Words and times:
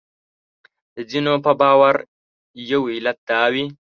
د 0.95 0.97
ځینو 1.09 1.33
په 1.45 1.51
باور 1.61 1.95
یو 2.71 2.81
علت 2.93 3.17
دا 3.29 3.41
وي. 3.53 3.65